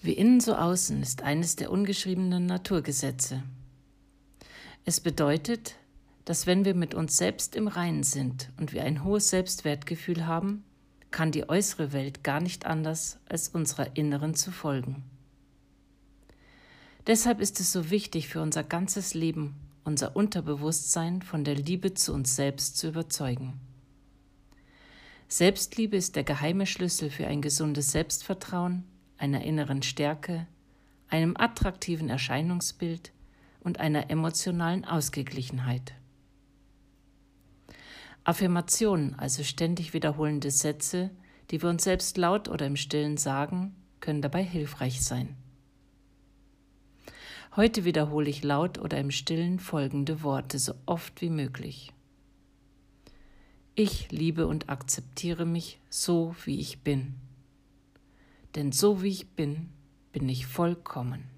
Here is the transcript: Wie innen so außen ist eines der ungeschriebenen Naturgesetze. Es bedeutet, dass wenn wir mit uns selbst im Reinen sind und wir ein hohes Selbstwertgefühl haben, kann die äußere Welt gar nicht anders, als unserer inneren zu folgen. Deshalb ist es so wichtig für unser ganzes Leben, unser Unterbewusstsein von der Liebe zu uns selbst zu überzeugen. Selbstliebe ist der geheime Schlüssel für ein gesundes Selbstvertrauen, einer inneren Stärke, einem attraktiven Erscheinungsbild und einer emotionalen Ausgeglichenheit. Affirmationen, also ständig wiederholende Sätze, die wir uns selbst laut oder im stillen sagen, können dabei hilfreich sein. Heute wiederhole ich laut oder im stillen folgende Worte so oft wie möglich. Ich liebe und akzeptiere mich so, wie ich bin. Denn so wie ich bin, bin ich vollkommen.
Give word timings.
Wie 0.00 0.12
innen 0.12 0.40
so 0.40 0.54
außen 0.54 1.02
ist 1.02 1.22
eines 1.22 1.56
der 1.56 1.72
ungeschriebenen 1.72 2.46
Naturgesetze. 2.46 3.42
Es 4.84 5.00
bedeutet, 5.00 5.74
dass 6.24 6.46
wenn 6.46 6.64
wir 6.64 6.74
mit 6.74 6.94
uns 6.94 7.16
selbst 7.16 7.56
im 7.56 7.66
Reinen 7.66 8.04
sind 8.04 8.50
und 8.58 8.72
wir 8.72 8.84
ein 8.84 9.02
hohes 9.02 9.30
Selbstwertgefühl 9.30 10.26
haben, 10.26 10.62
kann 11.10 11.32
die 11.32 11.48
äußere 11.48 11.92
Welt 11.92 12.22
gar 12.22 12.40
nicht 12.40 12.66
anders, 12.66 13.18
als 13.26 13.48
unserer 13.48 13.96
inneren 13.96 14.34
zu 14.34 14.52
folgen. 14.52 15.02
Deshalb 17.06 17.40
ist 17.40 17.58
es 17.58 17.72
so 17.72 17.90
wichtig 17.90 18.28
für 18.28 18.42
unser 18.42 18.62
ganzes 18.62 19.14
Leben, 19.14 19.56
unser 19.84 20.14
Unterbewusstsein 20.14 21.22
von 21.22 21.42
der 21.42 21.54
Liebe 21.54 21.94
zu 21.94 22.12
uns 22.12 22.36
selbst 22.36 22.76
zu 22.76 22.88
überzeugen. 22.88 23.58
Selbstliebe 25.26 25.96
ist 25.96 26.14
der 26.14 26.24
geheime 26.24 26.66
Schlüssel 26.66 27.10
für 27.10 27.26
ein 27.26 27.42
gesundes 27.42 27.90
Selbstvertrauen, 27.90 28.84
einer 29.18 29.42
inneren 29.42 29.82
Stärke, 29.82 30.46
einem 31.08 31.36
attraktiven 31.36 32.08
Erscheinungsbild 32.08 33.12
und 33.60 33.80
einer 33.80 34.10
emotionalen 34.10 34.84
Ausgeglichenheit. 34.84 35.94
Affirmationen, 38.24 39.18
also 39.18 39.42
ständig 39.42 39.94
wiederholende 39.94 40.50
Sätze, 40.50 41.10
die 41.50 41.62
wir 41.62 41.70
uns 41.70 41.84
selbst 41.84 42.16
laut 42.18 42.48
oder 42.48 42.66
im 42.66 42.76
stillen 42.76 43.16
sagen, 43.16 43.74
können 44.00 44.22
dabei 44.22 44.44
hilfreich 44.44 45.02
sein. 45.02 45.36
Heute 47.56 47.84
wiederhole 47.84 48.28
ich 48.28 48.44
laut 48.44 48.78
oder 48.78 48.98
im 48.98 49.10
stillen 49.10 49.58
folgende 49.58 50.22
Worte 50.22 50.58
so 50.58 50.74
oft 50.86 51.20
wie 51.22 51.30
möglich. 51.30 51.92
Ich 53.74 54.10
liebe 54.10 54.46
und 54.46 54.68
akzeptiere 54.68 55.46
mich 55.46 55.80
so, 55.88 56.36
wie 56.44 56.60
ich 56.60 56.80
bin. 56.82 57.14
Denn 58.58 58.72
so 58.72 59.04
wie 59.04 59.10
ich 59.10 59.36
bin, 59.36 59.68
bin 60.10 60.28
ich 60.28 60.44
vollkommen. 60.48 61.30